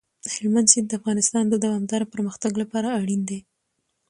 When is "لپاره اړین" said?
2.61-3.21